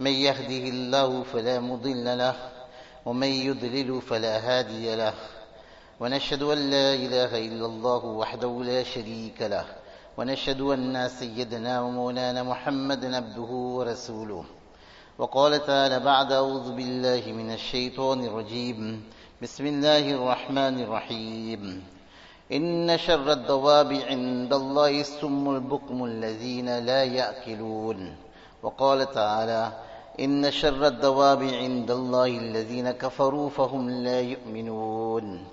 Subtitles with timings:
[0.00, 2.34] من يهده الله فلا مضل له
[3.06, 5.14] ومن يضلل فلا هادي له.
[6.00, 9.64] ونشهد أن لا إله إلا الله وحده لا شريك له
[10.18, 14.44] ونشهد أن سيدنا ومولانا محمدا عبده ورسوله.
[15.18, 19.02] وقال تعالى بعد أعوذ بالله من الشيطان الرجيم.
[19.42, 21.82] بسم الله الرحمن الرحيم.
[22.52, 28.16] إن شر الدواب عند الله السم البكم الذين لا يأكلون.
[28.64, 29.72] وقال تعالى
[30.20, 35.44] إن شر الدواب عند الله الذين كفروا فهم لا يؤمنون.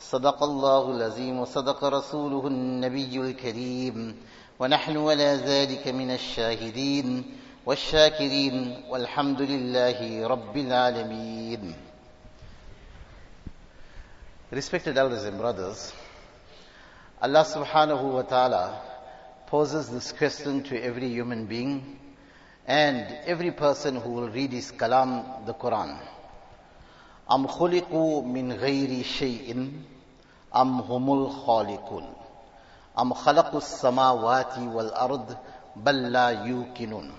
[0.00, 4.16] صدق الله العظيم وصدق رسوله النبي الكريم.
[4.60, 8.84] ونحن ولا ذلك من الشاهدين والشاكرين.
[8.90, 11.74] والحمد لله رب العالمين.
[14.50, 15.92] Respected elders and brothers,
[17.20, 18.80] Allah subhanahu wa ta'ala
[19.46, 21.98] poses this question to every human being.
[22.68, 25.98] And every person who will read his kalam, the Quran.
[27.30, 29.82] Am khuliqu min ghayri shay'in
[30.52, 32.06] am humul khaliqun.
[32.94, 35.36] Am khalaqu samawati wal ard
[35.76, 37.10] bal la yuqinun.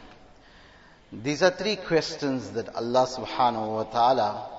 [1.11, 4.49] These are three questions that Allah subhanahu wa ta'ala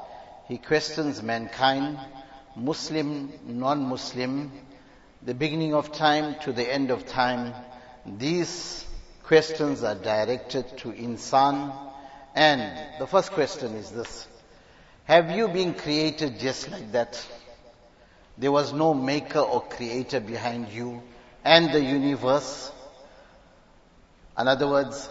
[0.49, 2.01] he questions mankind
[2.57, 4.51] Muslim non-Muslim
[5.23, 7.55] the beginning of time to the end of time.
[8.05, 8.85] These
[9.31, 11.73] questions are directed to insan.
[12.35, 12.61] And
[12.99, 14.27] the first question is this.
[15.05, 17.25] Have you been created just like that?
[18.39, 21.01] There was no maker or creator behind you
[21.45, 22.73] and the universe.
[24.37, 25.09] In other words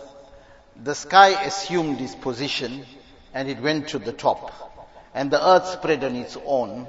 [0.84, 2.86] the sky assumed its position
[3.34, 4.51] and it went to the top.
[5.13, 6.88] And the earth spread on its own.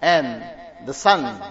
[0.00, 0.44] And
[0.86, 1.42] the sun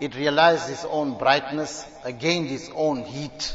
[0.00, 1.84] it realized its own brightness
[2.18, 3.54] gained its own heat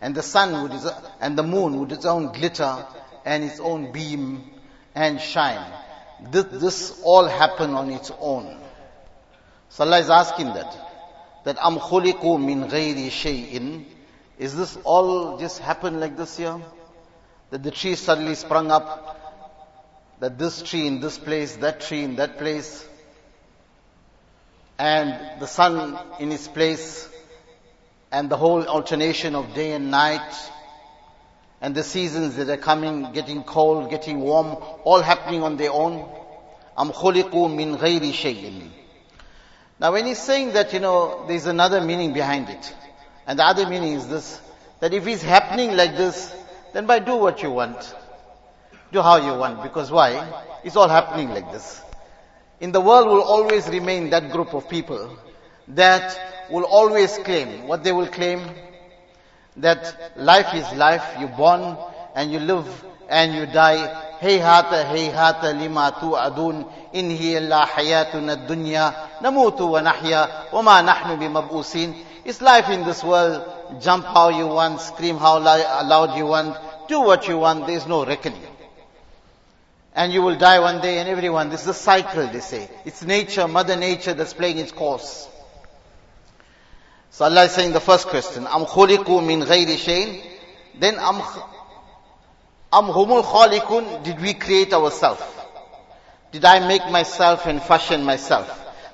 [0.00, 0.86] and the sun with
[1.20, 2.86] and the moon with its own glitter
[3.24, 4.42] and its own beam
[4.94, 5.72] and shine.
[6.30, 8.58] This, this all happened on its own.
[9.68, 10.76] So Allah is asking that,
[11.44, 13.84] that am min ghayri shay'in,
[14.38, 16.60] is this all just happened like this here?
[17.50, 19.16] That the tree suddenly sprung up,
[20.20, 22.86] that this tree in this place, that tree in that place,
[24.78, 27.09] and the sun in its place,
[28.12, 30.50] and the whole alternation of day and night
[31.60, 36.08] and the seasons that are coming, getting cold, getting warm, all happening on their own.
[36.76, 38.70] Am min ghayri shay'in.
[39.78, 42.74] Now when he's saying that, you know, there's another meaning behind it.
[43.26, 44.40] And the other meaning is this,
[44.80, 46.34] that if it's happening like this,
[46.72, 47.94] then by do what you want.
[48.92, 49.62] Do how you want.
[49.62, 50.42] Because why?
[50.64, 51.80] It's all happening like this.
[52.60, 55.16] In the world will always remain that group of people
[55.74, 58.40] that will always claim, what they will claim,
[59.56, 61.76] that life is life, you're born
[62.14, 64.16] and you live and you die.
[64.20, 70.62] Hey hata, hey hata lima tu'adun, in hiya illa hayatuna dunya, namutu wa nahya, wa
[70.62, 71.94] ma nahnu bimab'usin.
[72.24, 76.56] It's life in this world, jump how you want, scream how loud you want,
[76.88, 78.42] do what you want, there's no reckoning.
[79.94, 82.68] And you will die one day and everyone, this is a cycle they say.
[82.84, 85.29] It's nature, mother nature that's playing its course.
[87.10, 90.24] So Allah is saying the first question, Am khuliqu min ghayri shayn?
[90.78, 91.16] Then am,
[92.72, 94.04] am humul khaliqun?
[94.04, 95.22] Did we create ourselves?
[96.30, 98.48] Did I make myself and fashion myself?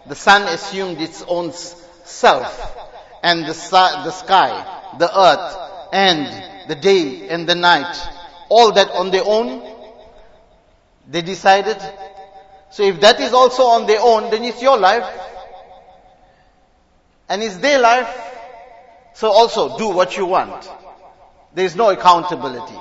[0.06, 2.77] The sun assumed its own self.
[3.22, 7.94] And the, the sky, the earth, and the day and the night.
[8.48, 9.62] All that on their own,
[11.09, 11.77] they decided.
[12.71, 15.26] So if that is also on their own, then it's your life
[17.28, 18.15] and it's their life,
[19.15, 20.69] so also do what you want.
[21.55, 22.78] There is no accountability.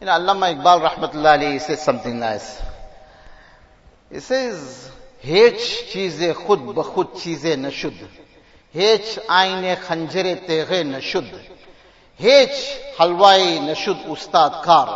[0.00, 2.60] You know, Allama Iqbal Rahmatullah Ali says something nice.
[4.12, 4.90] He says,
[5.22, 7.94] Hech cheese khud bakhud cheese nashud.
[8.74, 11.30] Hiç aine khancere teğe nashud.
[12.18, 14.88] Hech halwai nashud ustad kar.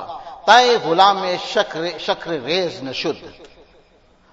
[0.47, 3.17] Tay gulame shakre shakre rez nashud.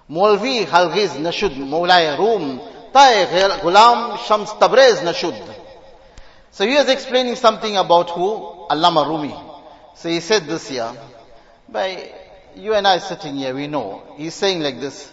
[0.09, 5.55] Molvi halgiz nashud Mevlay room." Ghulam Shams Nashud.
[6.51, 8.67] So he was explaining something about who?
[8.69, 9.35] Allama Rumi.
[9.95, 10.91] So he said this here,
[11.67, 12.11] by
[12.55, 14.03] you and I sitting here, we know.
[14.15, 15.11] He's saying like this,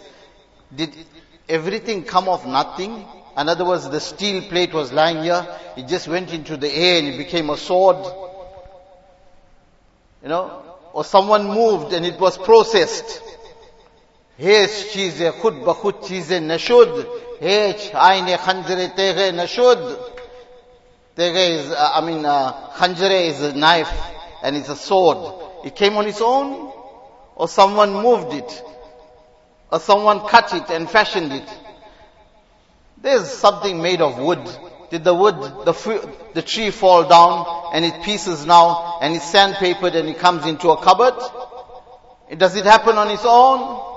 [0.73, 0.95] did
[1.49, 3.05] everything come of nothing?
[3.37, 5.45] In other words, the steel plate was lying here,
[5.75, 7.97] it just went into the air and it became a sword.
[10.21, 10.61] You know?
[10.93, 13.21] Or someone moved and it was processed.
[14.37, 17.07] Her çize, hut bakut çize, nashud.
[17.42, 19.98] هیچ عین خنجر تیغه نشد
[21.18, 23.92] Tege is, uh, I mean, uh, khanjare is a knife
[24.44, 25.66] and it's a sword.
[25.66, 26.72] It came on its own
[27.34, 28.62] or someone moved it
[29.72, 31.48] or someone cut it and fashioned it.
[33.02, 34.48] There's something made of wood.
[34.90, 39.96] Did the wood, the, the tree fall down and it pieces now and it's sandpapered
[39.96, 41.18] and it comes into a cupboard?
[42.36, 43.91] Does it happen on its own?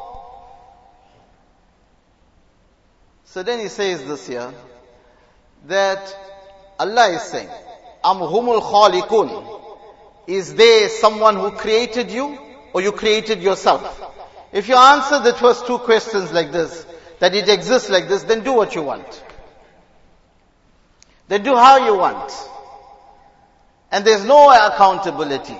[3.36, 4.50] So then he says this here,
[5.66, 6.16] that
[6.78, 7.50] Allah is saying,
[8.02, 9.60] Am humul khaliqun.
[10.26, 12.38] Is there someone who created you
[12.72, 14.00] or you created yourself?
[14.52, 16.86] If you answer the first two questions like this,
[17.18, 19.22] that it exists like this, then do what you want.
[21.28, 22.32] Then do how you want.
[23.92, 25.58] And there's no accountability.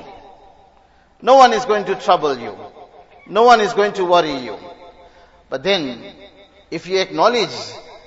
[1.21, 2.57] No one is going to trouble you.
[3.27, 4.57] No one is going to worry you.
[5.51, 6.15] But then,
[6.70, 7.50] if you acknowledge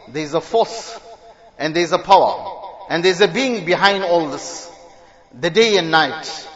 [0.08, 0.98] there's a force
[1.58, 2.54] and there's a power
[2.90, 4.70] and there's a being behind all this.
[5.38, 6.48] The day and night.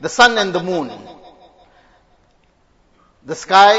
[0.00, 0.90] The sun and the moon.
[3.24, 3.74] The sky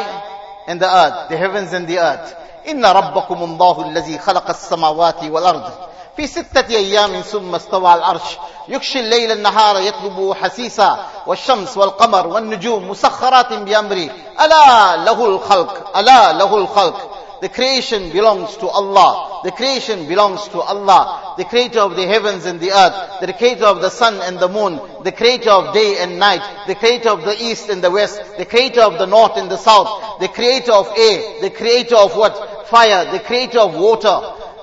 [0.68, 1.30] and the earth.
[1.30, 2.36] The heavens and the earth.
[2.68, 5.72] إن ربكم الله الذي خلق السماوات والأرض
[6.16, 8.38] في ستة أيام ثم استوى على العرش
[8.68, 14.10] يكشي الليل النهار يطلبه حسيسا والشمس والقمر والنجوم مسخرات بأمره
[14.42, 19.41] ألا له الخلق ألا له الخلق the creation belongs to Allah.
[19.45, 21.35] The creation belongs to Allah.
[21.39, 23.21] The creator of the heavens and the earth.
[23.21, 24.79] The creator of the sun and the moon.
[25.05, 26.67] The creator of day and night.
[26.67, 28.21] The creator of the east and the west.
[28.37, 30.21] The creator of the north and the south.
[30.21, 31.41] The creator of air.
[31.41, 32.69] The creator of what?
[32.69, 33.11] Fire.
[33.11, 34.21] The creator of water.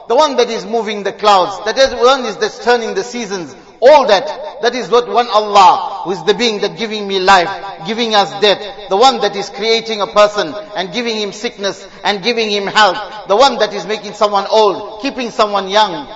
[0.07, 1.65] The one that is moving the clouds.
[1.65, 3.55] That is one is that's turning the seasons.
[3.81, 7.85] All that, that is what one Allah, who is the being that giving me life,
[7.85, 12.23] giving us death, the one that is creating a person and giving him sickness and
[12.23, 16.07] giving him health, the one that is making someone old, keeping someone young.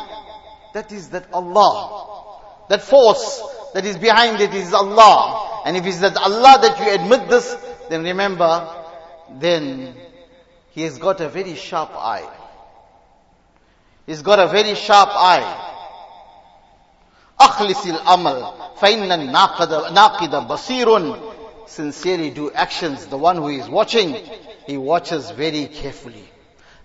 [0.73, 2.29] That is that Allah.
[2.69, 3.41] That force
[3.73, 5.63] that is behind it is Allah.
[5.65, 7.55] And if it's that Allah that you admit this,
[7.89, 8.67] then remember,
[9.29, 9.93] then
[10.71, 12.27] He has got a very sharp eye.
[14.07, 15.70] He's got a very sharp eye.
[17.40, 21.16] أخلص الأمل فإن الناقد ناقد بصير
[21.66, 24.14] sincerely do actions the one who is watching
[24.66, 26.24] he watches very carefully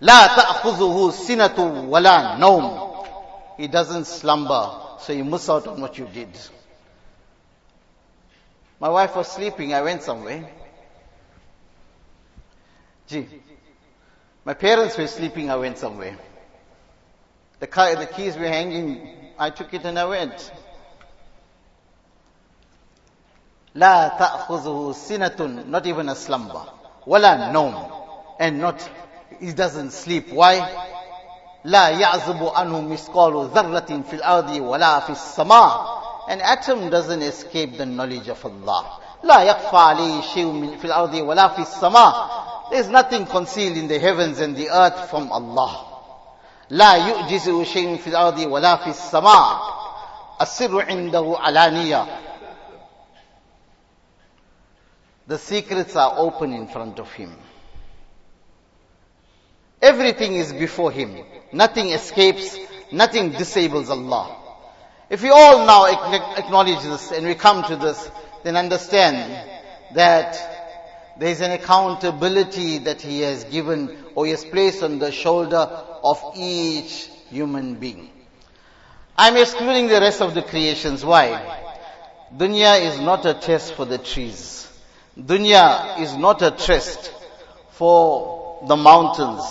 [0.01, 2.91] لا تأخذه سنة ولا نوم
[3.57, 6.29] he doesn't slumber so you miss out on what you did
[8.79, 10.50] my wife was sleeping I went somewhere
[13.07, 13.27] gee
[14.44, 16.18] my parents were sleeping I went somewhere
[17.59, 19.07] the, car, the keys were hanging
[19.39, 20.51] I took it and I went.
[23.75, 26.62] لا تأخذه سنة not even a slumber
[27.07, 27.73] ولا نوم
[28.39, 28.81] and not
[29.39, 30.62] he doesn't sleep why
[31.63, 37.85] لا يعزب عنه مثقال ذرة في الأرض ولا في السماء an atom doesn't escape the
[37.85, 38.85] knowledge of Allah
[39.23, 42.27] لا يخفى عليه شيء في الأرض ولا في السماء
[42.71, 45.85] there's nothing concealed in the heavens and the earth from Allah
[46.69, 49.61] لا يؤجزه شيء في الأرض ولا في السماء
[50.42, 52.06] السر عنده علانية
[55.28, 57.37] The secrets are open in front of him.
[59.81, 61.23] Everything is before him.
[61.54, 62.57] Nothing escapes,
[62.92, 64.35] nothing disables Allah.
[65.09, 65.85] If we all now
[66.37, 68.09] acknowledge this and we come to this,
[68.44, 69.49] then understand
[69.94, 70.51] that
[71.18, 75.69] there is an accountability that He has given or He has placed on the shoulder
[76.06, 78.09] of each human being.
[79.18, 81.04] I'm excluding the rest of the creations.
[81.06, 81.59] Why?
[82.35, 84.68] Dunya is not a test for the trees.
[85.19, 87.11] Dunya is not a test
[87.71, 89.44] for the mountains.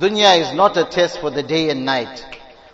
[0.00, 2.24] Dunya is not a test for the day and night.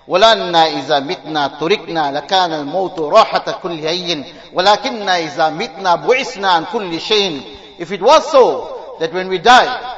[0.08, 4.24] ولأننا إذا متنا تركنا لكان الموت راحة كل هين
[4.54, 7.42] ولكننا إذا متنا بعثنا عن كل شيء
[7.78, 9.96] if it was so that when we die,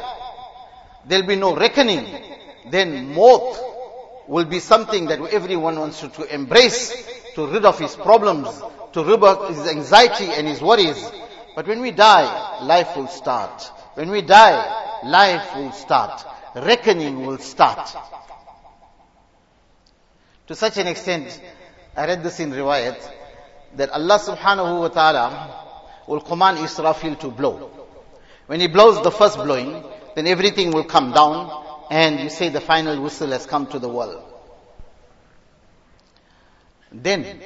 [1.07, 2.07] there'll be no reckoning,
[2.70, 3.58] then maut
[4.28, 7.06] will be something that everyone wants to, to embrace,
[7.36, 8.48] to rid of his problems,
[8.94, 11.12] to rid of his anxiety and his worries.
[11.56, 13.64] But when we die, life will start.
[13.96, 16.26] When we die, life will start.
[16.56, 17.96] Reckoning will start.
[20.48, 21.42] To such an extent,
[21.96, 23.00] I read this in riwayat,
[23.76, 25.66] that Allah subhanahu wa ta'ala
[26.08, 27.70] will command Israfil to blow.
[28.48, 29.84] When he blows the first blowing,
[30.16, 31.63] then everything will come down
[31.94, 34.24] and you say the final whistle has come to the world.
[36.92, 37.40] Then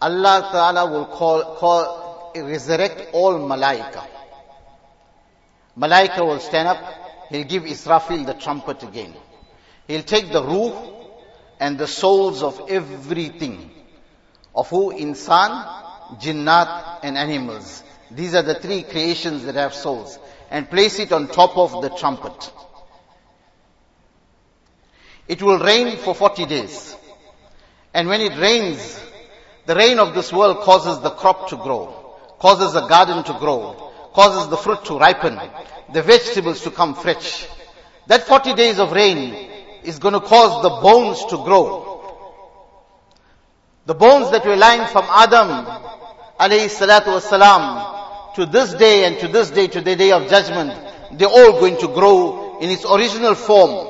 [0.00, 4.06] Allah Ta'ala will call, call, resurrect all malaika.
[5.76, 6.78] Malaika will stand up,
[7.28, 9.14] he'll give Israfil the trumpet again.
[9.88, 11.10] He'll take the ruh
[11.58, 13.68] and the souls of everything.
[14.54, 14.92] Of who?
[14.92, 15.50] Insan,
[16.20, 17.82] jinnat and animals.
[18.12, 20.20] These are the three creations that have souls.
[20.50, 22.52] And place it on top of the trumpet.
[25.28, 26.96] It will rain for 40 days.
[27.94, 29.00] And when it rains,
[29.66, 33.92] the rain of this world causes the crop to grow, causes the garden to grow,
[34.12, 35.38] causes the fruit to ripen,
[35.92, 37.46] the vegetables to come fresh.
[38.08, 39.50] That 40 days of rain
[39.84, 41.86] is going to cause the bones to grow.
[43.86, 45.48] The bones that were lying from Adam
[46.38, 47.99] alayhi salatu wasalam
[48.34, 50.72] to this day and to this day, to the day of judgment,
[51.12, 53.88] they're all going to grow in its original form.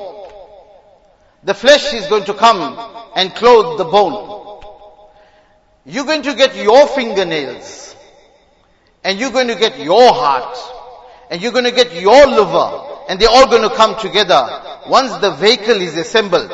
[1.43, 2.77] The flesh is going to come
[3.15, 4.61] and clothe the bone.
[5.85, 7.95] You're going to get your fingernails
[9.03, 10.57] and you're going to get your heart
[11.31, 14.47] and you're going to get your liver and they're all going to come together
[14.87, 16.51] once the vehicle is assembled.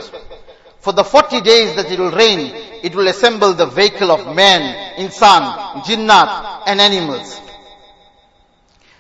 [0.79, 2.51] For the 40 days that it will rain,
[2.83, 7.41] it will assemble the vehicle of man, insan, jinnat and animals.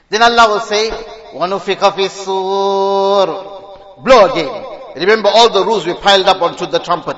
[0.09, 0.89] Then Allah will say,
[1.33, 4.63] وَنُفِقَ فِي السُّورِ Blow again.
[4.95, 7.17] Remember all the ruhs we piled up onto the trumpet.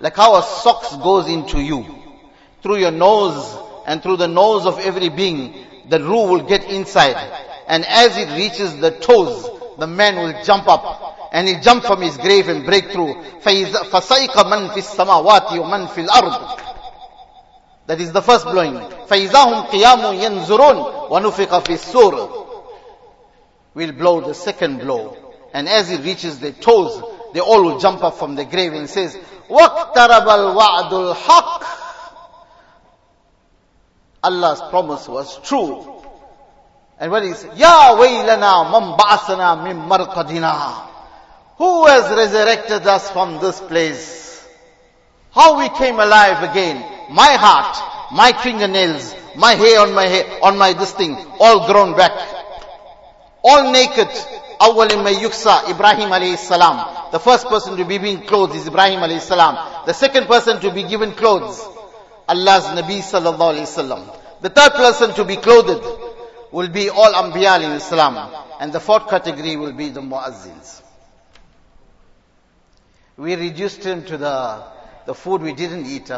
[0.00, 1.86] Like how a socks goes into you.
[2.62, 3.56] Through your nose
[3.86, 5.54] and through the nose of every being,
[5.88, 7.16] the ruh will get inside.
[7.66, 12.02] And as it reaches the toes, the man will jump up and he'll jump from
[12.02, 13.14] his grave and break through.
[13.42, 16.60] فَسَيْقَ مَنْ فِي السَّمَاوَاتِ وَمَنْ فِي الْأَرْضِ
[17.86, 18.74] That is the first blowing.
[19.08, 22.45] فَإِذَا هُمْ قِيَامٌ يَنْزُرُونَ وَنُفِقَ فِي السُّورِ
[23.73, 25.17] We'll blow the second blow.
[25.53, 27.01] And as it reaches their toes,
[27.33, 29.17] they all will jump up from the grave and says,
[29.49, 31.63] وَاقْتَرَبَ الْوَعْدُ الْحَقِّ
[34.23, 36.01] Allah's promise was true.
[36.99, 40.87] And what is, Ya waylana man ba'asana min marqadina.
[41.57, 44.45] Who has resurrected us from this place?
[45.31, 46.77] How we came alive again.
[47.13, 51.96] My heart, my fingernails, my hair on my hair, on my this thing, all grown
[51.96, 52.12] back.
[53.42, 54.08] All naked.
[54.60, 57.10] Yuksa, Ibrahim alayhi salam.
[57.12, 59.86] The first person to be being clothed is Ibrahim alayhi salam.
[59.86, 61.60] The second person to be given clothes,
[62.28, 64.16] Allah's Nabi sallallahu alayhi wasallam.
[64.40, 65.82] The third person to be clothed
[66.52, 68.32] will be all Anbiya Islam.
[68.60, 70.82] And the fourth category will be the Muazzins.
[73.16, 74.62] We reduced him to the,
[75.06, 76.10] the food we didn't eat.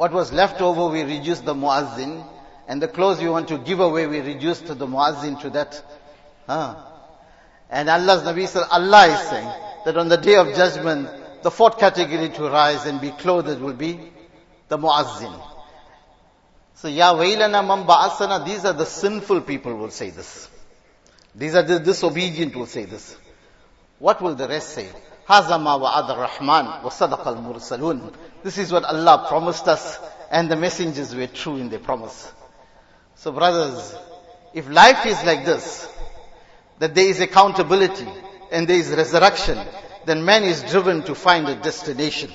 [0.00, 2.26] What was left over, we reduced the Muazzin.
[2.66, 5.84] And the clothes we want to give away, we reduced the Muazzin to that.
[6.46, 6.74] Huh?
[7.68, 9.52] And Allah's Nabi said, Allah is saying
[9.84, 13.74] that on the day of judgment, the fourth category to rise and be clothed will
[13.74, 14.00] be
[14.68, 15.38] the Muazzin.
[16.76, 20.48] So, Ya Wailana Man Ba'asana, these are the sinful people will say this.
[21.34, 23.18] These are the disobedient will say this.
[23.98, 24.88] What will the rest say?
[25.30, 28.12] Hazama wa adar Rahman wa sadaq al mursalun.
[28.42, 29.96] This is what Allah promised us
[30.28, 32.32] and the messengers were true in their promise.
[33.14, 33.94] So brothers,
[34.52, 35.88] if life is like this,
[36.80, 38.08] that there is accountability
[38.50, 39.56] and there is resurrection,
[40.04, 42.32] then man is driven to find a destination.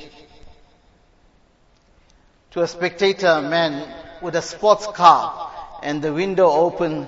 [2.51, 5.51] To a spectator, man with a sports car
[5.83, 7.07] and the window open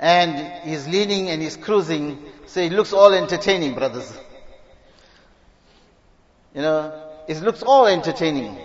[0.00, 2.20] and he's leaning and he's cruising.
[2.46, 4.18] So it looks all entertaining, brothers.
[6.58, 6.92] You know,
[7.28, 8.58] it looks all entertaining.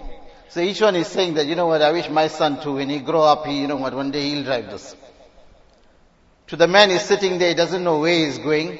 [0.49, 2.89] So each one is saying that, you know what, I wish my son too, when
[2.89, 4.95] he grow up, he, you know what, one day he'll drive this.
[6.47, 8.79] To the man is sitting there, he doesn't know where he's going.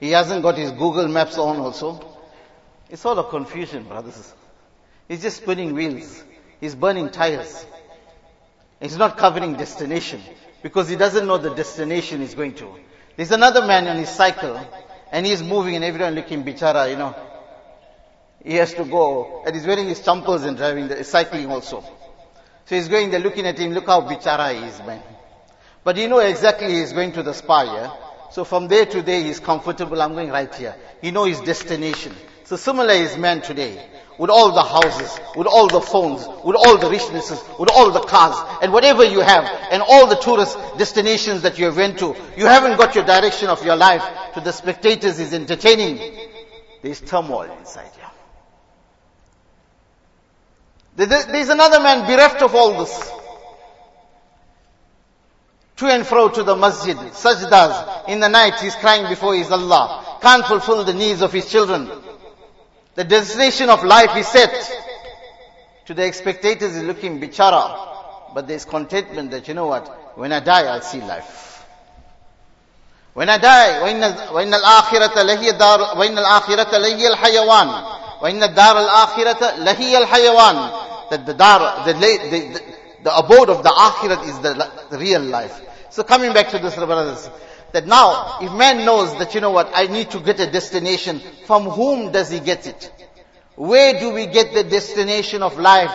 [0.00, 1.98] He hasn't got his Google Maps on also.
[2.90, 4.34] It's all a confusion, brothers.
[5.08, 6.22] He's just spinning wheels.
[6.60, 7.64] He's burning tires.
[8.82, 10.20] He's not covering destination
[10.62, 12.70] because he doesn't know the destination he's going to.
[13.16, 14.60] There's another man on his cycle
[15.10, 17.16] and he's moving and everyone looking bichara, you know.
[18.46, 21.80] He has to go and he's wearing his champers and driving the cycling also.
[22.66, 25.02] So he's going there looking at him, look how bichara he is, man.
[25.82, 28.30] But you know exactly he's going to the spa, yeah?
[28.30, 30.76] So from there to there he's comfortable, I'm going right here.
[31.02, 32.14] He know his destination.
[32.44, 33.84] So similar is man today
[34.16, 38.00] with all the houses, with all the phones, with all the richnesses, with all the
[38.00, 42.14] cars, and whatever you have, and all the tourist destinations that you have went to,
[42.36, 46.28] you haven't got your direction of your life to the spectators is entertaining.
[46.82, 48.05] There's turmoil inside you.
[50.95, 53.11] There's another man bereft of all this.
[55.77, 58.07] To and fro to the masjid, sajdas.
[58.09, 60.19] In the night he's crying before his Allah.
[60.21, 61.89] Can't fulfill the needs of his children.
[62.93, 64.53] The destination of life is set.
[65.85, 68.33] To the spectators is looking bichara.
[68.35, 71.65] But there's contentment that, you know what, when I die I'll see life.
[73.13, 77.94] When I die, وَإِنَّ الْآخِرَةَ لَهِيَ دَارُ وَإِنَّ الْآخِرَةَ لَهِيَ الْحَيَوَانِ
[78.25, 82.61] وَإِنَّ الدَّارَ الْآخِرَةَ لَهِيَ الْحَيَوَانِ That the dar, the, the,
[83.03, 85.59] the abode of the akhirat is the, the real life.
[85.89, 87.29] So coming back to this, brothers,
[87.73, 91.19] that now, if man knows that, you know what, I need to get a destination,
[91.45, 92.91] from whom does he get it?
[93.55, 95.91] Where do we get the destination of life?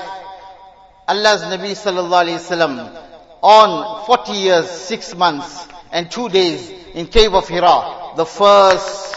[1.09, 3.03] Allah's Nabi sallallahu alayhi wasallam
[3.43, 9.17] on 40 years, 6 months and 2 days in cave of Hira, the first,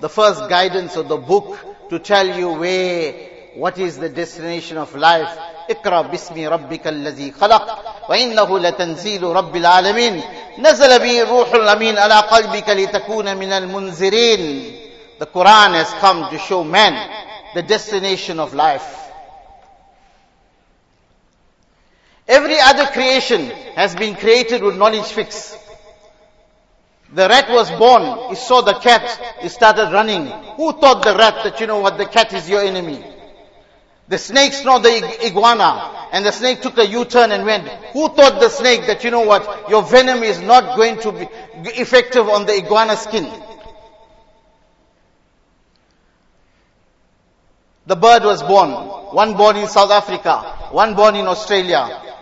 [0.00, 1.58] the first guidance of the book
[1.90, 3.12] to tell you where,
[3.54, 5.38] what is the destination of life.
[5.70, 10.22] اقرأ باسم ربك الذي خلق وإنه لتنزيل رب العالمين
[10.58, 14.78] نزل به الروح الأمين على قلبك لتكون من المنذرين
[15.18, 16.94] The Quran has come to show man
[17.54, 19.02] the destination of life.
[22.26, 23.46] Every other creation
[23.76, 25.56] has been created with knowledge fix.
[27.13, 30.27] The rat was born, he saw the cat, he started running.
[30.57, 33.03] Who taught the rat that you know what, the cat is your enemy?
[34.09, 37.67] The snake saw the iguana, and the snake took a U-turn and went.
[37.93, 41.27] Who taught the snake that you know what, your venom is not going to be
[41.71, 43.31] effective on the iguana skin?
[47.85, 48.71] The bird was born.
[49.15, 52.16] One born in South Africa, one born in Australia,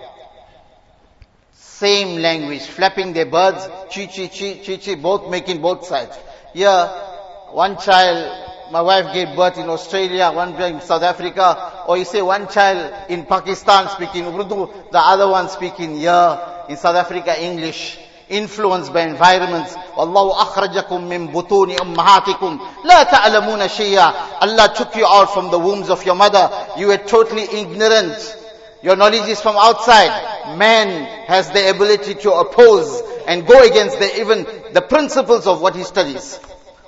[1.85, 6.17] same language, flapping their birds, chee chee chee chee chee, both making both sides.
[6.51, 6.87] Here,
[7.51, 12.23] one child, my wife gave birth in Australia, one in South Africa, or you say
[12.23, 17.99] one child in Pakistan speaking Urdu, the other one speaking here in South Africa English.
[18.27, 19.75] Influenced by environments.
[19.75, 22.57] Akhrajakum min butuni ummahatikum.
[22.83, 24.41] La ta'lamuna shay'a.
[24.41, 26.49] Allah took you out from the wombs of your mother.
[26.75, 28.17] You were totally ignorant.
[28.81, 30.34] Your knowledge is from outside.
[30.57, 35.75] Man has the ability to oppose and go against the, even the principles of what
[35.75, 36.37] he studies.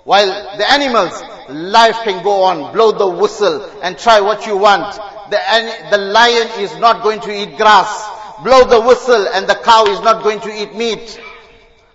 [0.04, 4.96] While the animals, life can go on, blow the whistle and try what you want.
[5.30, 5.40] The,
[5.92, 8.08] the lion is not going to eat grass.
[8.44, 11.20] Blow the whistle and the cow is not going to eat meat.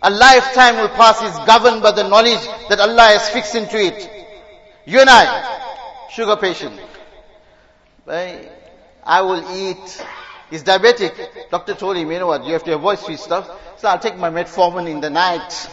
[0.03, 4.11] A lifetime will pass is governed by the knowledge that Allah has fixed into it.
[4.85, 6.81] You and I, sugar patient.
[9.05, 10.05] I will eat.
[10.53, 11.49] He's diabetic.
[11.51, 13.51] Doctor told him, you know what, you have to avoid sweet stuff.
[13.79, 15.71] So I'll take my metformin in the night.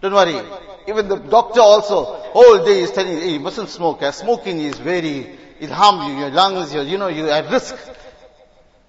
[0.00, 0.40] Don't worry.
[0.88, 1.96] Even the doctor also,
[2.32, 4.02] all day is telling you, hey, you mustn't smoke.
[4.14, 7.76] Smoking is very, it harms you, your lungs, your, you know, you're at risk.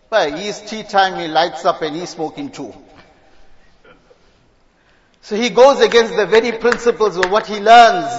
[0.09, 2.73] But his tea time, he lights up and he's smoking too.
[5.23, 8.13] So he goes against the very principles of what he learns.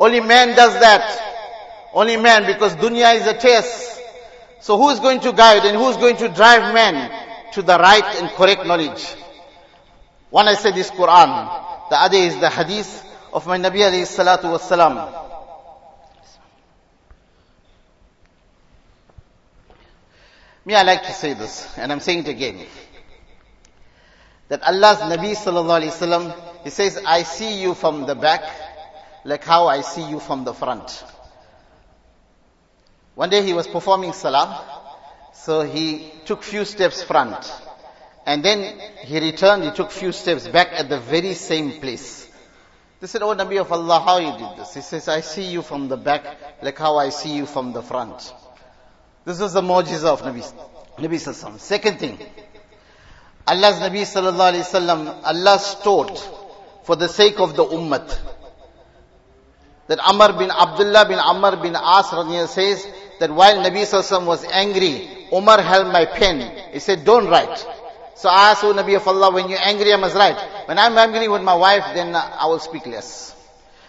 [0.00, 1.20] Only man does that.
[1.92, 3.95] Only man, because dunya is a test.
[4.66, 7.08] So who is going to guide and who is going to drive men
[7.52, 9.14] to the right and correct knowledge?
[10.28, 11.88] One I said is Quran.
[11.88, 14.96] The other is the hadith of my Nabi alayhi salatu wasalam.
[20.64, 22.66] Me, I like to say this, and I'm saying it again.
[24.48, 28.42] That Allah's Nabi sallallahu alayhi wasallam, He says, I see you from the back,
[29.24, 31.04] like how I see you from the front.
[33.16, 34.62] One day he was performing salah,
[35.32, 37.50] so he took few steps front.
[38.26, 42.30] And then he returned, he took few steps back at the very same place.
[43.00, 44.74] They said, Oh Nabi of Allah, how you did this?
[44.74, 46.26] He says, I see you from the back
[46.60, 48.34] like how I see you from the front.
[49.24, 50.42] This was the mujiza of Nabi,
[50.98, 52.18] Nabi Sallallahu Second thing,
[53.46, 56.18] Allah's Nabi Sallallahu Alaihi Wasallam, Allah stored
[56.84, 58.06] for the sake of the ummah.
[59.86, 62.10] That Amr bin Abdullah bin Amr bin As
[62.52, 62.86] says,
[63.20, 66.72] that while Nabi Sallallahu was angry, Umar held my pen.
[66.72, 67.66] He said, don't write.
[68.14, 70.38] So I asked, O Nabi of Allah, when you're angry, I must write.
[70.66, 73.34] When I'm angry with my wife, then I will speak less.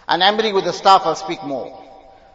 [0.07, 1.83] And angry with the staff, I'll speak more.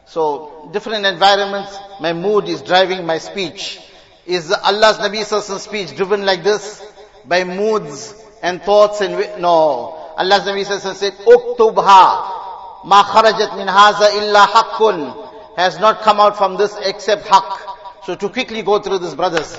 [0.06, 3.78] So, different environments, my mood is driving my speech.
[4.26, 6.82] Is Allah's Nabi Sallallahu speech driven like this?
[7.24, 10.12] By moods and thoughts and, no.
[10.16, 16.36] Allah's Nabi Sallallahu said, Uktubha, ma kharajat min haza illa haqqun has not come out
[16.36, 17.58] from this except haqq.
[18.04, 19.56] So to quickly go through this brothers,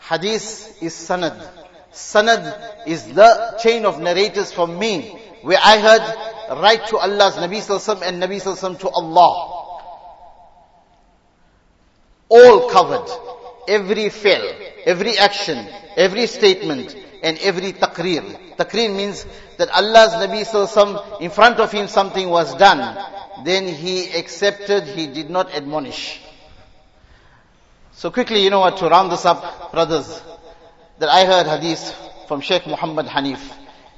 [0.00, 1.48] hadith is sanad.
[1.92, 7.58] Sanad is the chain of narrators from me, where I heard right to Allah's Nabi
[7.58, 9.62] Sallallahu and Nabi Sallallahu to Allah.
[12.28, 13.08] All covered.
[13.68, 14.44] Every fail,
[14.84, 15.66] every action,
[15.96, 18.56] every statement, and every taqreer.
[18.56, 22.96] Taqreer means that Allah's Nabi Sallallahu in front of him something was done.
[23.44, 26.20] Then he accepted, he did not admonish.
[27.92, 30.20] So quickly, you know what, to round this up, brothers,
[30.98, 31.94] that I heard hadith
[32.28, 33.40] from Sheikh Muhammad Hanif,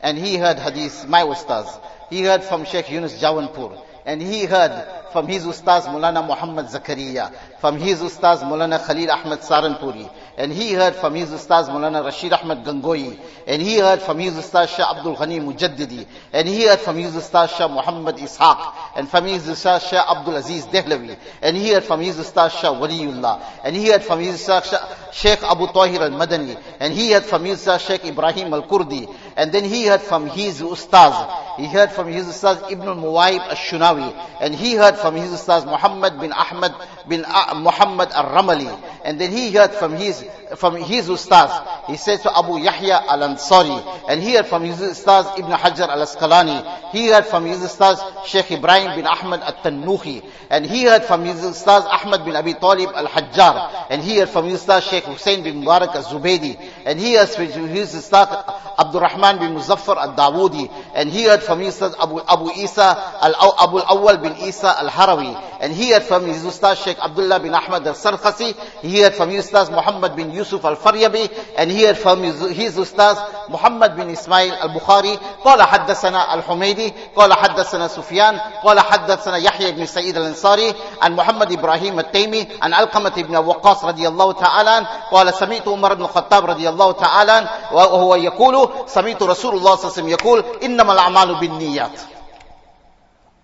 [0.03, 1.81] and he heard hadith, my ustaz.
[2.11, 7.35] He heard from Sheikh Yunus Jawanpur, and he heard from his ustaz Mulana Muhammad Zakaria,
[7.61, 12.33] from his ustaz Mulana Khalil Ahmad Saharanpuri, and he heard from his ustaz Mulana Rashid
[12.33, 16.79] Ahmad Gangohi, and he heard from his ustaz Shah Abdul Ghani Mujaddidi, and he heard
[16.79, 21.57] from his ustaz Shah Muhammad Ishaq, and from his ustaz Shah Abdul Aziz Dehlawi, and
[21.57, 25.67] he heard from his ustaz Shah Waliullah, and he heard from his ustaz Sheikh Abu
[25.73, 30.03] Tahir al-Madani, and he heard from his ustaz Sheikh Ibrahim al-Kurdi, and then he heard
[30.03, 35.15] from his ustaz, he heard from his ustaz Ibn al-Muwaib al-Shunawi, and he heard from
[35.15, 36.75] his ustaz Muhammad bin Ahmad
[37.09, 38.69] bin Muhammad al-Ramali.
[39.05, 40.25] And then he heard from his,
[40.57, 41.87] from his ustaz.
[41.87, 44.11] He said to Abu Yahya al-Ansari.
[44.11, 46.91] And he heard from his ustaz Ibn Hajar al-Asqalani.
[46.93, 50.25] He heard from his ustaz Sheikh Ibrahim bin Ahmad al-Tannuhi.
[50.51, 53.87] And he heard from his ustaz Ahmad bin Abi Talib al-Hajjar.
[53.91, 56.59] And he heard from his ustaz Sheikh Hussein bin Mubarak al-Zubaydi.
[56.85, 58.29] And he heard from his ustaz
[58.79, 60.71] Abdul Rahman bin Muzaffar al-Dawoodi.
[60.95, 65.35] And he heard from his Abu, Abu Isa al-Abu al-Awwal bin Isa al-Harawi.
[65.61, 68.55] And he heard from his ustaz Sheikh Abdullah bin Ahmad al-Sarkhasi.
[68.83, 71.29] He heard from his ustaz Muhammad bin Yusuf al-Faryabi.
[71.57, 73.19] And he heard from his, ustaz
[73.51, 75.19] Muhammad bin Ismail al-Bukhari.
[75.45, 81.99] قال حدثنا الحميدي قال حدثنا سفيان قال حدثنا يحيى بن سعيد الأنصاري عن محمد إبراهيم
[81.99, 86.93] التيمي عن علقمة بن وقاص رضي الله تعالى قال سمعت عمر بن الخطاب رضي الله
[86.93, 92.07] تعالى وهو يقول Samitu Rasulullah Yakul, Innamal Amalu bin Niyat.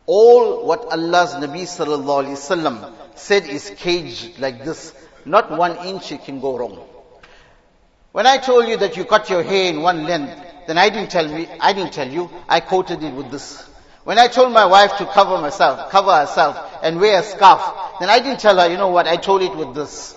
[0.07, 4.95] All what Allah's Nabi Sallallahu Alaihi Wasallam said is caged like this.
[5.25, 6.79] Not one inch it can go wrong.
[8.13, 11.11] When I told you that you cut your hair in one length, then I didn't
[11.11, 13.69] tell me, I didn't tell you, I quoted it with this.
[14.05, 17.63] When I told my wife to cover myself, cover herself and wear a scarf,
[18.01, 20.15] then I didn't tell her, you know what, I told it with this.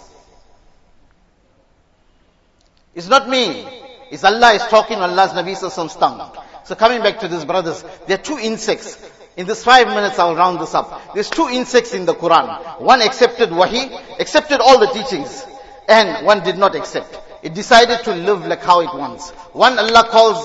[2.94, 3.77] It's not me
[4.11, 6.33] It's Allah is talking Allah's Nabi Sallallahu tongue.
[6.65, 8.99] So coming back to this brothers, there are two insects.
[9.37, 11.15] In this five minutes I'll round this up.
[11.15, 12.81] There's two insects in the Quran.
[12.81, 13.91] One accepted wahi,
[14.21, 15.45] accepted all the teachings,
[15.89, 17.19] and one did not accept.
[17.43, 19.31] It decided to live like how it wants.
[19.53, 20.39] One Allah calls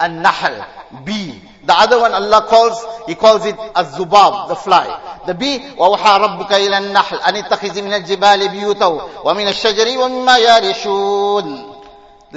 [0.00, 0.66] a nahl,
[1.04, 1.40] bee.
[1.64, 5.20] The other one Allah calls, He calls it a zubab, the fly.
[5.26, 11.72] The bee, وَوْحَى رَبُّكَ إِلَى النَّحْلِ أَنِ اتَّخِذِ مِنَ الْجِبَالِ بِيُوتًا وَمِنَ الشَّجَرِ وَمِمَّا يَعْرِشُونَ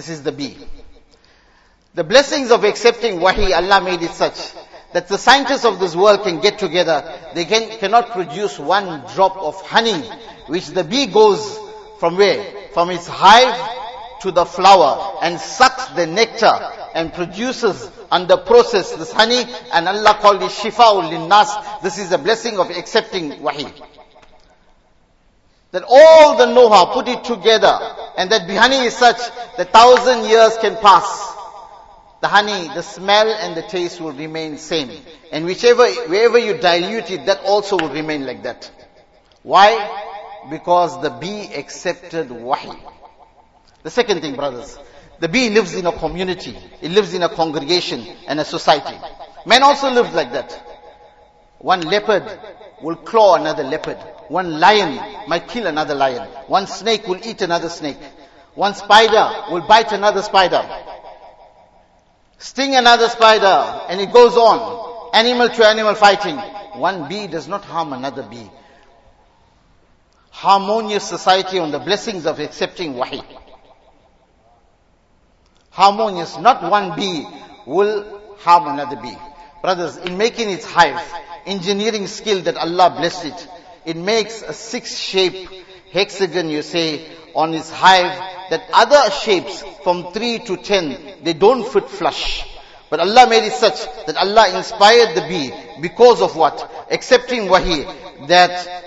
[0.01, 0.57] this is the bee.
[1.93, 4.55] The blessings of accepting wahi, Allah made it such
[4.95, 7.05] that the scientists of this world can get together.
[7.35, 10.01] They can, cannot produce one drop of honey,
[10.47, 11.59] which the bee goes
[11.99, 12.43] from where?
[12.73, 16.59] From its hive to the flower and sucks the nectar
[16.95, 21.83] and produces under process this honey and Allah called it shifa'ul linnas.
[21.83, 23.67] This is a blessing of accepting wahi.
[25.73, 27.79] That all the know-how, put it together
[28.17, 29.19] and that honey is such
[29.57, 31.31] that thousand years can pass
[32.21, 34.91] the honey, the smell and the taste will remain same.
[35.33, 38.71] And whichever, wherever you dilute it, that also will remain like that.
[39.43, 40.49] Why?
[40.51, 42.79] Because the bee accepted wahi.
[43.83, 44.79] The second thing, brothers,
[45.19, 46.59] the bee lives in a community.
[46.83, 48.99] It lives in a congregation and a society.
[49.47, 50.53] Man also lives like that.
[51.59, 52.39] One leopard
[52.83, 53.99] will claw another leopard.
[54.31, 54.95] One lion
[55.29, 56.27] might kill another lion.
[56.47, 57.99] One snake will eat another snake.
[58.55, 60.63] One spider will bite another spider
[62.41, 65.13] sting another spider, and it goes on.
[65.13, 66.37] Animal to animal fighting.
[66.79, 68.51] One bee does not harm another bee.
[70.31, 73.23] Harmonious society on the blessings of accepting wahi.
[75.71, 77.27] Harmonious, not one bee
[77.67, 79.17] will harm another bee.
[79.61, 81.01] Brothers, in making its hive,
[81.45, 83.49] engineering skill that Allah blessed it,
[83.91, 85.49] it makes a six shape
[85.93, 88.17] hexagon, you say, on its hive
[88.51, 92.47] that other shapes from 3 to 10, they don't fit flush.
[92.89, 96.87] But Allah made it such that Allah inspired the bee because of what?
[96.89, 97.85] Accepting wahi,
[98.29, 98.85] that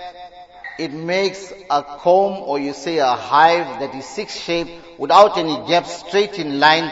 [0.78, 5.66] it makes a comb or you say a hive that is six shaped without any
[5.68, 6.90] gaps, straight in line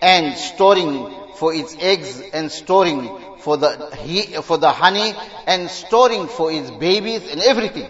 [0.00, 3.08] and storing for its eggs and storing
[3.40, 5.12] for the, he, for the honey
[5.46, 7.88] and storing for his babies and everything.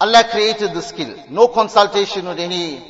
[0.00, 1.14] Allah created the skill.
[1.28, 2.84] No consultation with any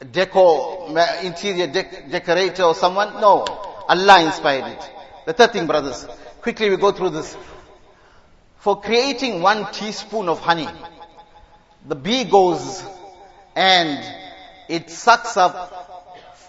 [0.00, 0.88] deco,
[1.22, 3.20] interior dec- decorator or someone.
[3.20, 3.44] No.
[3.88, 4.90] Allah inspired it.
[5.26, 6.06] The third thing, brothers.
[6.40, 7.36] Quickly we go through this.
[8.58, 10.68] For creating one teaspoon of honey,
[11.86, 12.82] the bee goes
[13.54, 14.04] and
[14.68, 15.85] it sucks up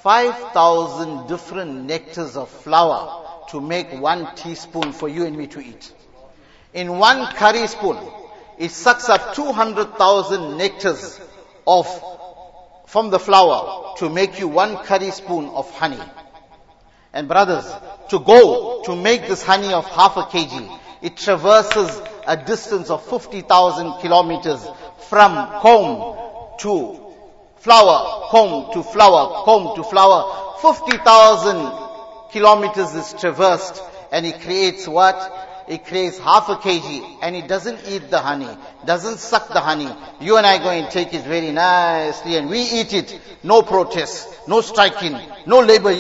[0.08, 5.92] 5,000 different nectars of flower to make one teaspoon for you and me to eat.
[6.74, 7.98] In one curry spoon,
[8.58, 11.22] it sucks up 200,000 nectars
[11.68, 11.88] of,
[12.86, 16.00] from the flower to make you one curry spoon of honey.
[17.12, 17.66] And brothers,
[18.12, 23.06] to go to make this honey of half a kg, it traverses a distance of
[23.10, 24.66] 50,000 kilometers
[25.10, 27.07] from comb to
[27.60, 30.56] flower, comb to flower, comb to flower.
[30.62, 35.16] 50,000 kilometers is traversed and it creates what?
[35.68, 38.48] It creates half a kg and it doesn't eat the honey,
[38.86, 39.90] doesn't suck the honey.
[40.22, 43.20] You and I go and take it very nicely and we eat it.
[43.44, 45.94] No protest, no striking, no labor,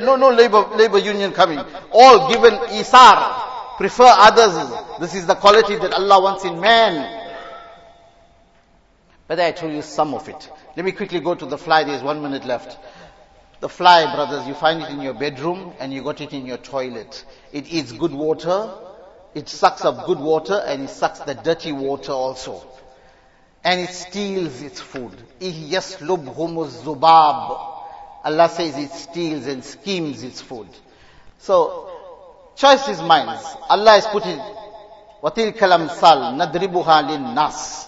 [0.00, 1.60] no, no labor, labor union coming.
[1.92, 3.76] All given isar.
[3.76, 5.00] Prefer others.
[5.00, 7.18] This is the quality that Allah wants in man.
[9.26, 10.50] But I told you some of it.
[10.75, 11.83] Let me quickly go to the fly.
[11.83, 12.77] There's one minute left.
[13.61, 16.57] The fly, brothers, you find it in your bedroom and you got it in your
[16.57, 17.25] toilet.
[17.53, 18.69] It eats good water.
[19.33, 22.63] It sucks up good water and it sucks the dirty water also.
[23.63, 25.11] And it steals its food.
[25.39, 25.71] zubab.
[28.23, 30.67] Allah says it steals and schemes its food.
[31.39, 31.89] So,
[32.55, 33.39] choice is mine.
[33.69, 34.39] Allah has put it,
[35.23, 37.85] وَتِلْكَ الْأَمْثَالِ نَدْرِبُهَا لِلنَّاسِ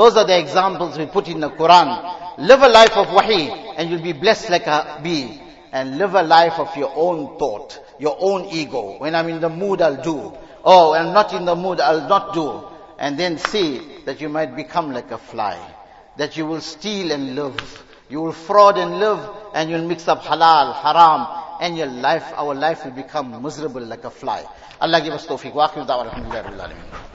[0.00, 2.23] those are the examples we put in the Quran.
[2.37, 5.41] Live a life of wahi and you'll be blessed like a bee.
[5.71, 8.97] And live a life of your own thought, your own ego.
[8.97, 10.33] When I'm in the mood, I'll do.
[10.63, 12.63] Oh, I'm not in the mood, I'll not do.
[12.97, 15.59] And then see that you might become like a fly.
[16.17, 17.83] That you will steal and live.
[18.09, 19.19] You will fraud and live
[19.53, 21.27] and you'll mix up halal, haram,
[21.61, 24.45] and your life, our life will become miserable like a fly.
[24.79, 25.53] Allah give us tawfiq.
[25.53, 26.95] Wa